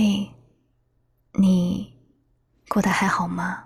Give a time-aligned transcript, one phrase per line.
[0.00, 0.30] 嘿，
[1.32, 1.92] 你
[2.68, 3.64] 过得还好吗？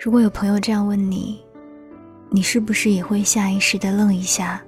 [0.00, 1.40] 如果有朋友这样问你，
[2.28, 4.60] 你是不是也会下意识的愣一下，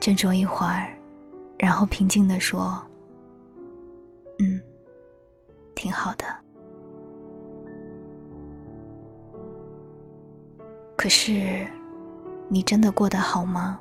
[0.00, 0.96] 斟酌一会儿，
[1.58, 2.82] 然后平静的说
[4.40, 4.58] ：“嗯，
[5.74, 6.24] 挺好的。”
[10.96, 11.66] 可是，
[12.48, 13.78] 你真的过得好吗？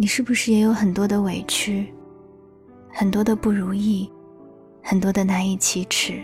[0.00, 1.92] 你是不是也有很多的委屈，
[2.90, 4.10] 很多的不如意，
[4.82, 6.22] 很多的难以启齿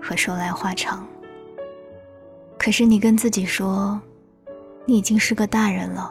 [0.00, 1.06] 和说来话长？
[2.58, 4.00] 可是你跟自己说，
[4.86, 6.10] 你已经是个大人了，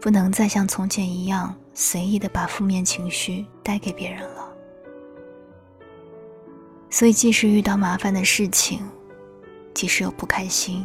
[0.00, 4.52] 不能再像从前一样随意的把负面情绪带给别人了。
[6.90, 8.80] 所以，即使遇到麻烦的事情，
[9.72, 10.84] 即使有不开心，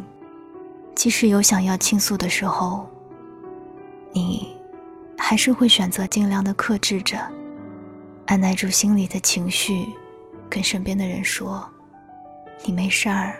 [0.94, 2.88] 即使有想要倾诉的时候，
[4.12, 4.59] 你。
[5.22, 7.16] 还是会选择尽量的克制着，
[8.26, 9.86] 按耐住心里的情绪，
[10.48, 11.68] 跟身边的人说
[12.64, 13.36] ：“你没事儿，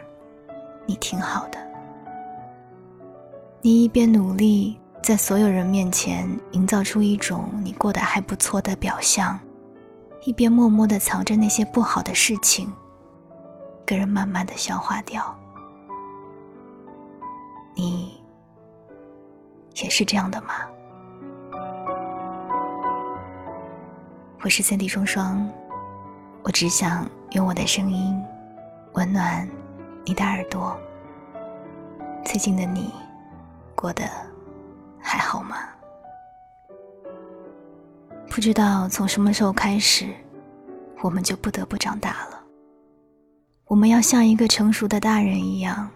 [0.87, 1.59] 你挺好的。”
[3.62, 9.37] 你一边努力在所有人面前营造出一种你过得还不错的表象，
[10.25, 12.72] 一边默默的藏着那些不好的事情，
[13.84, 15.37] 跟人慢慢的消化掉。
[17.75, 18.12] 你
[19.83, 20.55] 也是这样的吗？
[24.42, 25.46] 我是三弟双双，
[26.42, 28.19] 我只想用我的声音
[28.94, 29.47] 温暖
[30.02, 30.74] 你的耳朵。
[32.24, 32.91] 最近的你
[33.74, 34.05] 过得
[34.98, 35.56] 还好吗？
[38.30, 40.08] 不知道从什么时候开始，
[41.02, 42.41] 我们就不得不长大了。
[43.66, 45.86] 我们要像一个成熟的大人一样，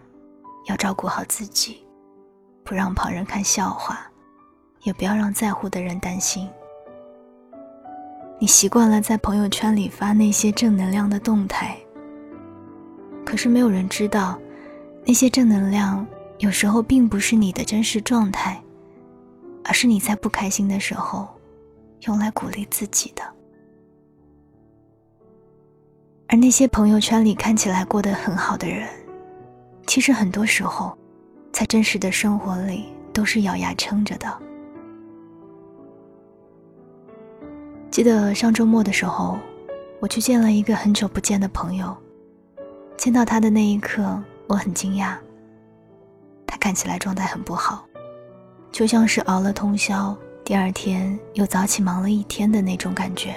[0.66, 1.82] 要照顾好自己，
[2.62, 4.00] 不让旁人看笑话，
[4.82, 6.46] 也不要让在乎的人担心。
[8.44, 11.78] 你习惯了在朋友圈里发那些正能量的动态，
[13.24, 14.38] 可是没有人知道，
[15.06, 16.06] 那些正能量
[16.40, 18.62] 有时候并不是你的真实状态，
[19.64, 21.26] 而是你在不开心的时候
[22.00, 23.22] 用来鼓励自己的。
[26.28, 28.86] 而那些朋友圈里看起来过得很好的人，
[29.86, 30.94] 其实很多时候，
[31.50, 34.42] 在真实的生活里都是咬牙撑着的。
[37.94, 39.38] 记得上周末的时候，
[40.00, 41.96] 我去见了一个很久不见的朋友。
[42.96, 45.14] 见到他的那一刻，我很惊讶。
[46.44, 47.86] 他看起来状态很不好，
[48.72, 50.12] 就像是熬了通宵，
[50.42, 53.32] 第二天又早起忙了一天的那种感觉。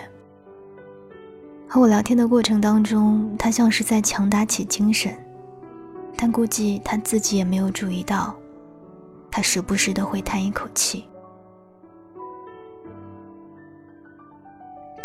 [1.70, 5.16] 和我聊天的过程当中，他像是在强打起精神，
[6.16, 8.36] 但估计他自己也没有注意到，
[9.30, 11.07] 他时不时的会叹一口气。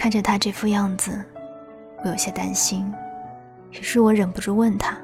[0.03, 1.25] 看着他这副样子，
[2.03, 2.93] 我有些担心，
[3.71, 4.99] 于是我忍不住问他：“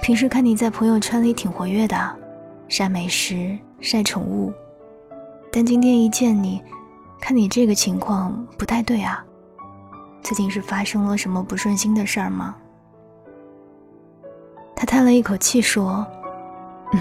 [0.00, 2.16] 平时看你在朋友圈里挺活跃的，
[2.66, 4.50] 晒美食、晒宠物，
[5.52, 6.64] 但今天一见你，
[7.20, 9.22] 看你这个情况不太对啊，
[10.22, 12.56] 最近是发生了什么不顺心的事儿吗？”
[14.74, 16.06] 他叹了一口气说
[16.94, 17.00] ：“嗯，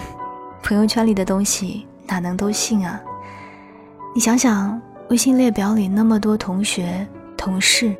[0.62, 3.02] 朋友圈里的东西哪能都信啊？
[4.14, 4.78] 你想想。”
[5.12, 7.06] 微信列表里那么多同学、
[7.36, 7.94] 同事、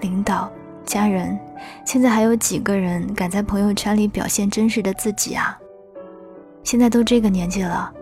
[0.00, 0.50] 领导、
[0.84, 1.38] 家人，
[1.84, 5.56] 现在还有几个人敢在朋友圈里表现真实的自己啊？
[6.64, 7.94] 现在都这个年纪了，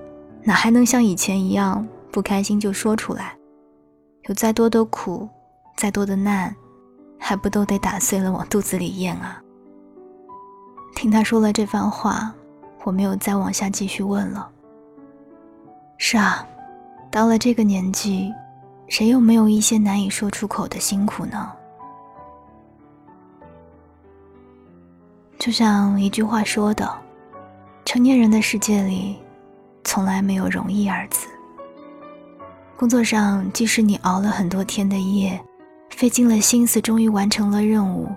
[0.43, 3.37] 哪还能像以前一样不开心就说出来？
[4.29, 5.29] 有再多的苦，
[5.77, 6.57] 再多的难，
[7.19, 9.43] 还不都得打碎了往肚子里咽啊？
[10.97, 12.35] 听他说了这番话，
[12.85, 14.51] 我没有再往下继续问了。
[15.99, 16.49] 是啊，
[17.11, 18.33] 到了这个年纪。
[18.89, 21.53] 谁又没有一些难以说出口的辛苦呢？
[25.39, 26.91] 就像一句话说的
[27.84, 29.17] ：“成年人的世界里，
[29.83, 31.27] 从来没有容易二字。”
[32.76, 35.38] 工作上，即使你熬了很多天的夜，
[35.91, 38.09] 费尽了心思，终于完成了任务，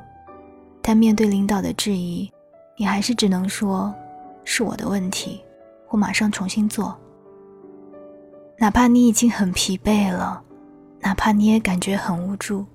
[0.82, 2.32] 但面对领导的质疑，
[2.78, 3.94] 你还是只能说
[4.46, 5.42] ：“是我的问题，
[5.90, 6.96] 我马上重新做。”
[8.58, 10.44] 哪怕你已经很疲惫了。
[11.00, 12.66] 哪怕你也感觉很无助，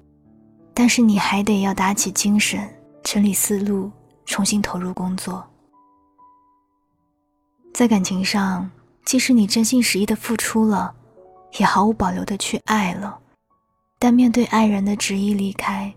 [0.73, 2.69] 但是你还得要打起精神，
[3.03, 3.91] 整理思路，
[4.25, 5.45] 重新投入工作。
[7.75, 8.71] 在感情上，
[9.05, 10.95] 即使你真心实意的付出了，
[11.59, 13.19] 也毫无保留的去爱了，
[13.99, 15.93] 但面对爱人的执意离开，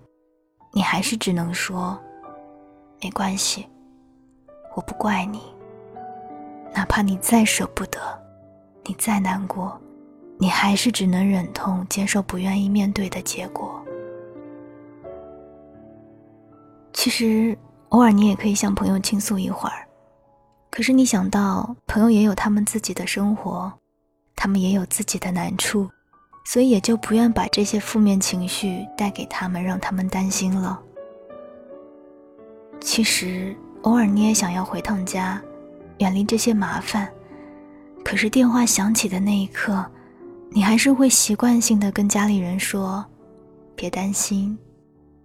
[0.74, 1.98] 你还是只能说，
[3.02, 3.68] 没关系，
[4.74, 5.42] 我不怪你。
[6.74, 8.00] 哪怕你再舍不得，
[8.84, 9.80] 你再难过，
[10.38, 13.82] 你还是只能忍痛接受不愿意面对的结果。
[16.94, 17.58] 其实，
[17.90, 19.88] 偶尔你也可以向朋友倾诉一会儿，
[20.72, 23.72] 可是你想到朋友也有他们自己的生活，
[24.36, 25.90] 他们也有自己的难处，
[26.46, 30.80] 所以也就不愿把这些负面情绪带给他们，让他们担心了。
[32.82, 35.42] 其实，偶尔你也想要回趟家，
[36.00, 37.10] 远离这些麻烦。
[38.04, 39.86] 可是电话响起的那一刻，
[40.50, 43.06] 你还是会习惯性的跟家里人说
[43.76, 44.58] ：“别担心，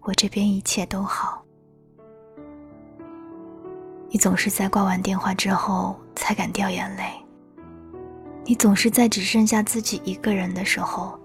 [0.01, 1.43] 我这边一切都好。”
[4.11, 7.05] 你总是在挂完电话之后才敢掉眼泪。
[8.45, 11.17] 你总是在只剩下自己一个人的时候，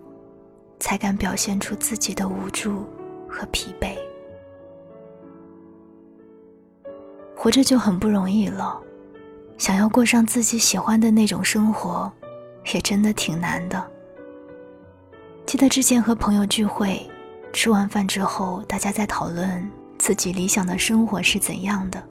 [0.79, 2.85] 才敢表现出自己的无助
[3.27, 3.95] 和疲惫。
[7.35, 8.79] 活着就很不容易了。
[9.57, 12.11] 想要过上自己喜欢的那种生活，
[12.73, 13.91] 也真的挺难的。
[15.45, 17.05] 记得之前和朋友聚会，
[17.53, 22.03] 吃完饭之后，大家在讨论自己理想的生活是怎样的。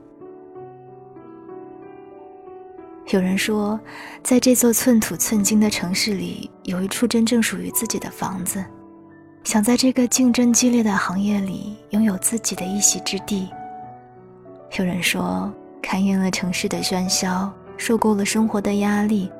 [3.09, 3.79] 有人说，
[4.23, 8.65] 在这座寸土寸金的城市里，有一处真正属于自己的房子，
[9.45, 13.49] 想在这个竞争激烈的行业里拥有自己的一席之地。
[14.79, 15.53] 有人说。
[15.87, 19.31] 看厌了城市的喧嚣，受够了生活的压力，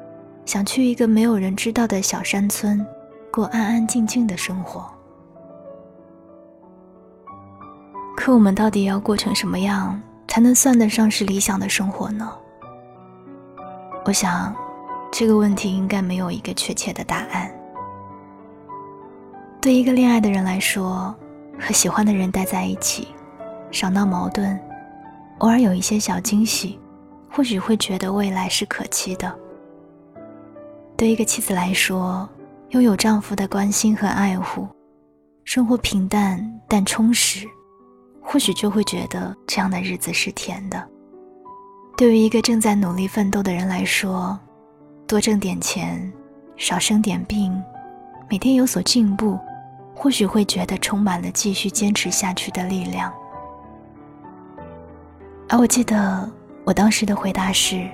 [0.45, 2.85] 想去一个没有人知道的小山村，
[3.33, 4.85] 过安安静静的生活。
[8.17, 12.31] 可我们到底要过成什么样，才能算得上是理想的生活呢？
[14.05, 14.55] 我想，
[15.11, 17.51] 这个问题应该没有一个确切的答案。
[19.61, 21.15] 对一个恋爱的人来说，
[21.59, 23.09] 和喜欢的人待在一起，
[23.71, 24.61] 少闹矛盾。
[25.39, 26.79] 偶尔有一些小惊喜，
[27.31, 29.39] 或许会觉得未来是可期的。
[30.97, 32.29] 对一个妻子来说，
[32.71, 34.69] 拥有丈夫的关心和爱护，
[35.45, 37.47] 生活平淡但充实，
[38.23, 40.89] 或许就会觉得这样的日子是甜的。
[41.97, 44.39] 对于一个正在努力奋斗的人来说，
[45.07, 46.13] 多挣点钱，
[46.57, 47.61] 少生点病，
[48.29, 49.39] 每天有所进步，
[49.95, 53.13] 或许会觉得充满了继续坚持下去的力量。
[55.49, 56.29] 而我记得
[56.65, 57.89] 我当时的回答是：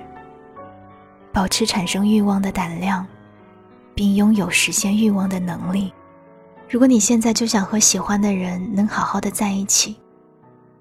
[1.33, 3.05] 保持产生欲望的胆量，
[3.95, 5.93] 并拥有实现欲望的能力。
[6.69, 9.95] 如果你现在就想和喜欢的人能好好的在一起，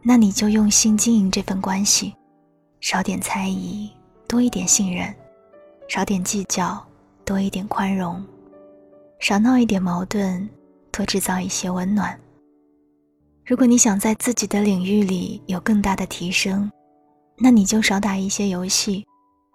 [0.03, 2.15] 那你就用心经营这份关系，
[2.81, 3.91] 少点猜疑，
[4.27, 5.13] 多一点信任；
[5.89, 6.81] 少点计较，
[7.25, 8.23] 多一点宽容；
[9.19, 10.49] 少闹一点矛盾，
[10.91, 12.19] 多制造一些温暖。
[13.45, 16.71] 如果你想在自己的领域里有更大的提升，
[17.37, 19.05] 那你就少打一些游戏，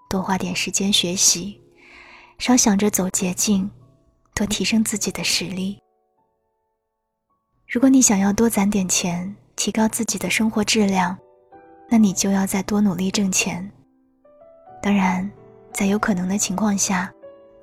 [0.09, 1.61] 多花点时间学习，
[2.37, 3.69] 少想着走捷径，
[4.33, 5.79] 多提升自己的实力。
[7.67, 11.17] 如果你想要多攒点钱，提高自己的生活质量，
[11.89, 13.69] 那你就要再多努力挣钱。
[14.81, 15.29] 当然，
[15.73, 17.11] 在有可能的情况下，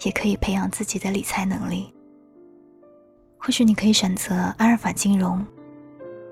[0.03, 1.95] 也可以培养自己的理财能力。
[3.39, 5.45] 或许你可以选择阿尔法金融。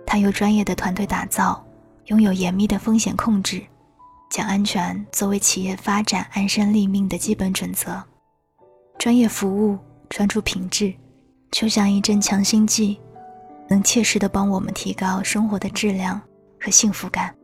[0.06, 1.64] 它由专业的团队打造，
[2.06, 3.64] 拥有严密的风险控制，
[4.30, 8.02] 将安全作为企业发展安身立命的基本准则。
[8.98, 9.76] 专业服务，
[10.08, 10.94] 专注品质，
[11.50, 12.98] 就像一针强心剂，
[13.68, 16.18] 能切实的帮我们提高生活的质量
[16.58, 17.34] 和幸福感。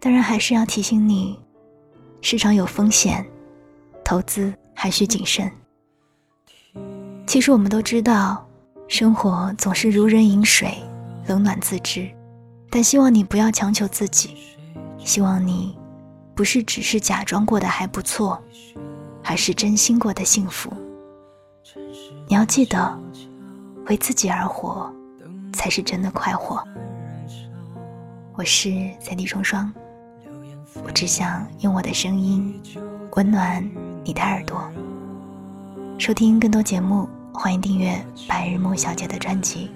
[0.00, 1.38] 当然，还是要提醒你，
[2.22, 3.24] 市场有风险，
[4.04, 5.48] 投资还需谨慎。
[7.26, 8.48] 其实我们都知道，
[8.88, 10.74] 生活总是如人饮水。
[11.26, 12.10] 冷暖自知，
[12.70, 14.36] 但希望你不要强求自己。
[14.98, 15.78] 希望你
[16.40, 18.42] 不是只是假装过得还不错，
[19.22, 20.72] 而是真心过得幸福。
[22.26, 22.98] 你要记得，
[23.88, 24.90] 为自己而活，
[25.52, 26.66] 才是真的快活。
[28.36, 28.70] 我是
[29.00, 29.70] 三 D 双双，
[30.82, 32.58] 我只想用我的声音
[33.16, 33.62] 温暖
[34.02, 34.66] 你的耳朵。
[35.98, 39.70] 收听更多节目，欢迎订阅白日梦小姐的专辑。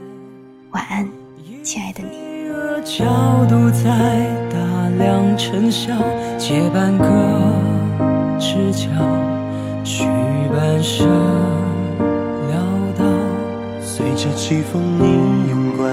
[0.70, 1.06] 晚安。
[1.62, 2.33] 亲爱的你
[2.84, 3.02] 角
[3.48, 4.58] 度在打
[4.98, 5.90] 量尘嚣
[6.36, 7.06] 借半个
[8.38, 8.88] 视角
[9.82, 10.04] 去
[10.52, 11.08] 半生
[12.50, 13.04] 潦倒
[13.80, 15.86] 随着季风你用拐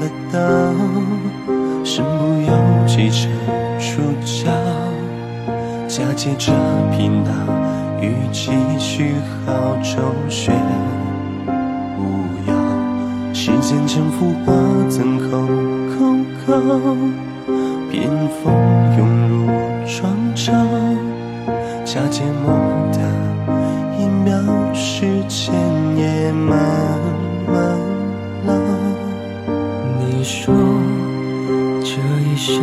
[0.00, 3.30] 了刀身不由己成
[3.78, 4.50] 主角
[5.86, 6.50] 假借着
[6.96, 7.30] 频道
[8.00, 9.12] 与继续
[9.44, 10.54] 好周旋
[13.44, 14.52] 时间沉浮化
[14.88, 15.98] 曾口高
[16.46, 16.52] 高，
[17.90, 18.08] 冰
[18.42, 18.52] 封
[18.96, 19.32] 涌入
[19.86, 20.00] 庄
[20.34, 20.52] 周，
[21.84, 22.98] 假借梦的
[23.98, 24.30] 一秒，
[24.72, 25.54] 时间
[25.96, 26.50] 也慢
[27.46, 27.78] 慢
[28.46, 28.54] 老。
[29.98, 30.54] 你说
[31.82, 31.90] 这
[32.22, 32.62] 一生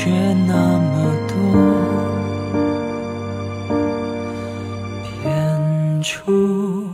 [0.00, 0.08] 却
[0.46, 0.94] 那么
[1.26, 1.34] 多。
[5.02, 6.86] 片出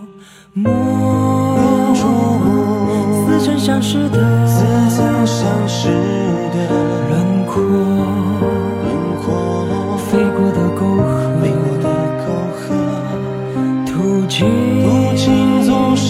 [0.55, 0.73] 墨，
[3.13, 5.91] 似曾相识的似曾相识
[6.55, 6.57] 的
[7.11, 8.87] 轮廓，轮
[9.21, 9.23] 廓，
[9.99, 11.05] 飞过的沟壑
[11.43, 11.87] 飞壑，过的
[12.25, 12.65] 沟壑，
[13.85, 13.93] 途
[14.29, 14.33] 径
[14.83, 15.23] 途径
[15.67, 16.09] 总是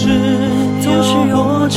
[0.81, 1.67] 总是有有波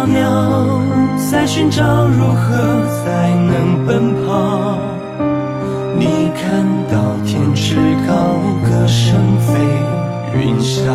[0.00, 0.80] 小鸟
[1.30, 2.56] 在寻找如何
[3.04, 4.78] 才能奔跑。
[5.98, 7.76] 你看到天之
[8.08, 9.52] 高，歌声飞
[10.34, 10.86] 云霄。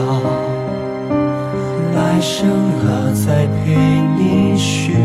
[1.94, 3.76] 来生啊，再陪
[4.18, 4.98] 你许